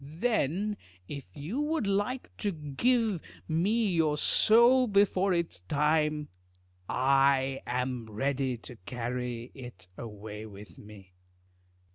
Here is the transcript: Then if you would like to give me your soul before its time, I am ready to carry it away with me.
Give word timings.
Then 0.03 0.77
if 1.07 1.27
you 1.37 1.59
would 1.61 1.85
like 1.85 2.35
to 2.37 2.51
give 2.51 3.21
me 3.47 3.93
your 3.93 4.17
soul 4.17 4.87
before 4.87 5.31
its 5.31 5.59
time, 5.59 6.27
I 6.89 7.61
am 7.67 8.09
ready 8.09 8.57
to 8.65 8.77
carry 8.87 9.51
it 9.53 9.85
away 9.99 10.47
with 10.47 10.79
me. 10.79 11.13